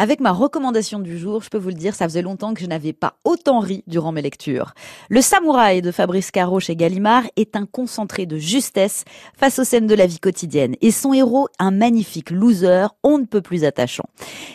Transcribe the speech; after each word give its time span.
Avec 0.00 0.20
ma 0.20 0.30
recommandation 0.30 1.00
du 1.00 1.18
jour, 1.18 1.42
je 1.42 1.48
peux 1.48 1.58
vous 1.58 1.70
le 1.70 1.74
dire, 1.74 1.92
ça 1.96 2.04
faisait 2.04 2.22
longtemps 2.22 2.54
que 2.54 2.60
je 2.60 2.66
n'avais 2.66 2.92
pas 2.92 3.14
autant 3.24 3.58
ri 3.58 3.82
durant 3.88 4.12
mes 4.12 4.22
lectures. 4.22 4.72
Le 5.08 5.20
Samouraï 5.20 5.82
de 5.82 5.90
Fabrice 5.90 6.30
Caro 6.30 6.60
chez 6.60 6.76
Gallimard 6.76 7.24
est 7.34 7.56
un 7.56 7.66
concentré 7.66 8.24
de 8.24 8.36
justesse 8.36 9.02
face 9.36 9.58
aux 9.58 9.64
scènes 9.64 9.88
de 9.88 9.96
la 9.96 10.06
vie 10.06 10.20
quotidienne 10.20 10.76
et 10.82 10.92
son 10.92 11.12
héros, 11.12 11.48
un 11.58 11.72
magnifique 11.72 12.30
loser, 12.30 12.86
on 13.02 13.18
ne 13.18 13.24
peut 13.24 13.40
plus 13.40 13.64
attachant. 13.64 14.04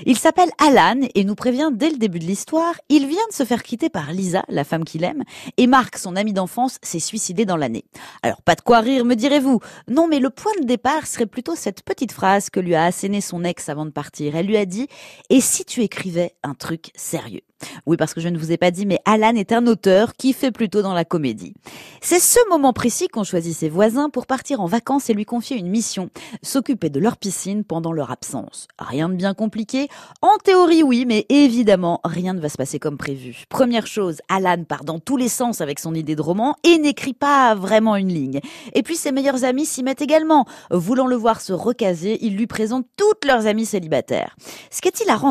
Il 0.05 0.17
s'appelle 0.17 0.49
Alan 0.65 1.01
et 1.13 1.25
nous 1.25 1.35
prévient 1.35 1.71
dès 1.73 1.89
le 1.89 1.97
début 1.97 2.19
de 2.19 2.25
l'histoire, 2.25 2.75
il 2.87 3.05
vient 3.07 3.27
de 3.29 3.35
se 3.35 3.43
faire 3.43 3.63
quitter 3.63 3.89
par 3.89 4.13
Lisa, 4.13 4.45
la 4.47 4.63
femme 4.63 4.85
qu'il 4.85 5.03
aime, 5.03 5.23
et 5.57 5.67
Marc, 5.67 5.97
son 5.97 6.15
ami 6.15 6.31
d'enfance, 6.31 6.77
s'est 6.81 6.99
suicidé 6.99 7.43
dans 7.43 7.57
l'année. 7.57 7.83
Alors 8.21 8.41
pas 8.43 8.55
de 8.55 8.61
quoi 8.61 8.79
rire, 8.79 9.03
me 9.03 9.15
direz-vous. 9.15 9.59
Non, 9.89 10.07
mais 10.07 10.19
le 10.19 10.29
point 10.29 10.53
de 10.61 10.65
départ 10.65 11.05
serait 11.05 11.25
plutôt 11.25 11.55
cette 11.57 11.83
petite 11.83 12.13
phrase 12.13 12.49
que 12.49 12.61
lui 12.61 12.75
a 12.75 12.85
asséné 12.85 13.19
son 13.19 13.43
ex 13.43 13.67
avant 13.67 13.85
de 13.85 13.91
partir. 13.91 14.37
Elle 14.37 14.45
lui 14.45 14.55
a 14.55 14.65
dit 14.65 14.87
et 15.33 15.41
si 15.41 15.65
tu 15.65 15.81
écrivais 15.81 16.35
un 16.43 16.53
truc 16.53 16.91
sérieux? 16.93 17.41
Oui, 17.85 17.97
parce 17.97 18.13
que 18.13 18.21
je 18.21 18.29
ne 18.29 18.37
vous 18.37 18.51
ai 18.51 18.57
pas 18.57 18.71
dit, 18.71 18.85
mais 18.85 18.99
Alan 19.05 19.35
est 19.35 19.51
un 19.51 19.67
auteur 19.67 20.13
qui 20.13 20.33
fait 20.33 20.51
plutôt 20.51 20.81
dans 20.81 20.93
la 20.93 21.05
comédie. 21.05 21.53
C'est 22.01 22.19
ce 22.19 22.39
moment 22.49 22.73
précis 22.73 23.07
qu'ont 23.07 23.23
choisi 23.23 23.53
ses 23.53 23.69
voisins 23.69 24.09
pour 24.09 24.25
partir 24.25 24.61
en 24.61 24.65
vacances 24.65 25.09
et 25.09 25.13
lui 25.13 25.25
confier 25.25 25.57
une 25.57 25.69
mission, 25.69 26.09
s'occuper 26.41 26.89
de 26.89 26.99
leur 26.99 27.17
piscine 27.17 27.63
pendant 27.63 27.91
leur 27.91 28.11
absence. 28.11 28.67
Rien 28.77 29.09
de 29.09 29.15
bien 29.15 29.33
compliqué. 29.33 29.87
En 30.21 30.37
théorie, 30.43 30.83
oui, 30.83 31.05
mais 31.07 31.25
évidemment, 31.29 32.01
rien 32.03 32.33
ne 32.33 32.39
va 32.39 32.49
se 32.49 32.57
passer 32.57 32.79
comme 32.79 32.97
prévu. 32.97 33.43
Première 33.49 33.87
chose, 33.87 34.19
Alan 34.29 34.63
part 34.63 34.83
dans 34.83 34.99
tous 34.99 35.17
les 35.17 35.29
sens 35.29 35.61
avec 35.61 35.79
son 35.79 35.95
idée 35.95 36.15
de 36.15 36.21
roman 36.21 36.55
et 36.63 36.77
n'écrit 36.77 37.13
pas 37.13 37.55
vraiment 37.55 37.95
une 37.95 38.13
ligne. 38.13 38.39
Et 38.73 38.83
puis 38.83 38.95
ses 38.95 39.11
meilleurs 39.11 39.43
amis 39.43 39.65
s'y 39.65 39.83
mettent 39.83 40.01
également. 40.01 40.45
Voulant 40.71 41.07
le 41.07 41.15
voir 41.15 41.41
se 41.41 41.53
recaser, 41.53 42.17
ils 42.21 42.35
lui 42.35 42.47
présentent 42.47 42.87
toutes 42.97 43.25
leurs 43.25 43.47
amies 43.47 43.65
célibataires. 43.65 44.35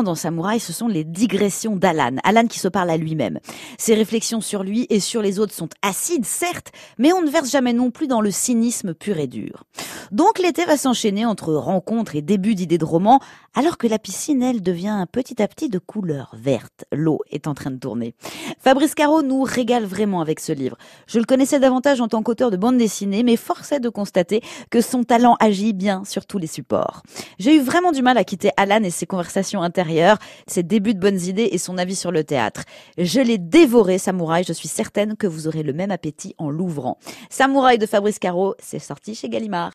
Dans 0.01 0.15
Samouraï, 0.15 0.59
ce 0.59 0.73
sont 0.73 0.87
les 0.87 1.03
digressions 1.03 1.75
d'Alan. 1.75 2.15
Alan 2.23 2.47
qui 2.47 2.57
se 2.57 2.67
parle 2.67 2.89
à 2.89 2.97
lui-même. 2.97 3.39
Ses 3.77 3.93
réflexions 3.93 4.41
sur 4.41 4.63
lui 4.63 4.87
et 4.89 4.99
sur 4.99 5.21
les 5.21 5.37
autres 5.37 5.53
sont 5.53 5.69
acides, 5.83 6.25
certes, 6.25 6.71
mais 6.97 7.13
on 7.13 7.21
ne 7.21 7.29
verse 7.29 7.51
jamais 7.51 7.73
non 7.73 7.91
plus 7.91 8.07
dans 8.07 8.21
le 8.21 8.31
cynisme 8.31 8.95
pur 8.95 9.19
et 9.19 9.27
dur. 9.27 9.65
Donc 10.11 10.39
l'été 10.39 10.65
va 10.65 10.77
s'enchaîner 10.77 11.25
entre 11.25 11.53
rencontres 11.53 12.15
et 12.15 12.21
débuts 12.21 12.55
d'idées 12.55 12.77
de 12.77 12.85
romans, 12.85 13.19
alors 13.53 13.77
que 13.77 13.87
la 13.87 13.99
piscine, 13.99 14.41
elle, 14.41 14.61
devient 14.61 15.05
petit 15.11 15.41
à 15.41 15.47
petit 15.47 15.69
de 15.69 15.79
couleur 15.79 16.35
verte. 16.37 16.85
L'eau 16.91 17.19
est 17.31 17.47
en 17.47 17.53
train 17.53 17.71
de 17.71 17.77
tourner. 17.77 18.15
Fabrice 18.59 18.95
Caro 18.95 19.21
nous 19.21 19.43
régale 19.43 19.85
vraiment 19.85 20.21
avec 20.21 20.39
ce 20.39 20.51
livre. 20.51 20.77
Je 21.07 21.19
le 21.19 21.25
connaissais 21.25 21.59
davantage 21.59 22.01
en 22.01 22.07
tant 22.07 22.23
qu'auteur 22.23 22.51
de 22.51 22.57
bande 22.57 22.77
dessinée, 22.77 23.23
mais 23.23 23.35
force 23.35 23.71
est 23.71 23.79
de 23.79 23.89
constater 23.89 24.41
que 24.69 24.81
son 24.81 25.03
talent 25.03 25.35
agit 25.39 25.73
bien 25.73 26.03
sur 26.05 26.25
tous 26.25 26.37
les 26.37 26.47
supports. 26.47 27.03
J'ai 27.39 27.55
eu 27.55 27.61
vraiment 27.61 27.91
du 27.91 28.01
mal 28.01 28.17
à 28.17 28.23
quitter 28.23 28.51
Alan 28.57 28.83
et 28.83 28.89
ses 28.89 29.05
conversations 29.05 29.61
intérieures, 29.61 30.17
ses 30.47 30.63
débuts 30.63 30.93
de 30.93 30.99
bonnes 30.99 31.21
idées 31.21 31.49
et 31.51 31.57
son 31.57 31.77
avis 31.77 31.95
sur 31.95 32.11
le 32.11 32.23
théâtre. 32.23 32.63
Je 32.97 33.19
l'ai 33.19 33.37
dévoré, 33.37 33.97
Samouraï. 33.97 34.43
Je 34.43 34.53
suis 34.53 34.67
certaine 34.67 35.15
que 35.15 35.27
vous 35.27 35.47
aurez 35.47 35.63
le 35.63 35.73
même 35.73 35.91
appétit 35.91 36.35
en 36.37 36.49
l'ouvrant. 36.49 36.97
Samouraï 37.29 37.77
de 37.77 37.85
Fabrice 37.85 38.19
Caro, 38.19 38.55
c'est 38.59 38.79
sorti 38.79 39.15
chez 39.15 39.29
Gallimard. 39.29 39.71